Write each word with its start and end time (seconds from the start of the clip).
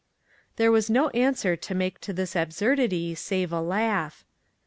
There 0.55 0.71
was 0.71 0.89
no 0.89 1.09
answer 1.09 1.55
to 1.55 1.75
make 1.75 1.99
to 2.01 2.11
this 2.11 2.35
ab 2.35 2.49
surdity 2.49 3.15
save 3.15 3.51
a 3.53 3.61
laugh. 3.61 4.25